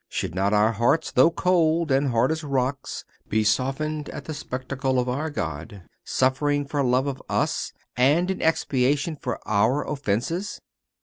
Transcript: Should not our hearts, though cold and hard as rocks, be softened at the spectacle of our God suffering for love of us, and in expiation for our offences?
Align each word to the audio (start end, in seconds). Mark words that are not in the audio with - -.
Should 0.09 0.33
not 0.33 0.51
our 0.51 0.71
hearts, 0.71 1.11
though 1.11 1.29
cold 1.29 1.91
and 1.91 2.07
hard 2.07 2.31
as 2.31 2.43
rocks, 2.43 3.05
be 3.29 3.43
softened 3.43 4.09
at 4.09 4.25
the 4.25 4.33
spectacle 4.33 4.97
of 4.97 5.07
our 5.07 5.29
God 5.29 5.83
suffering 6.03 6.65
for 6.65 6.83
love 6.83 7.05
of 7.05 7.21
us, 7.29 7.71
and 7.95 8.31
in 8.31 8.41
expiation 8.41 9.15
for 9.15 9.39
our 9.47 9.87
offences? 9.87 10.59